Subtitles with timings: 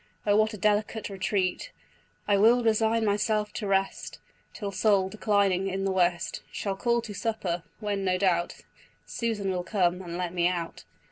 [0.25, 1.69] O what a delicate retreat!
[2.27, 4.17] I will resign myself to rest
[4.51, 8.61] Till Sol, declining in the west, Shall call to supper, when, no doubt,
[9.05, 10.85] Susan will come and let me out."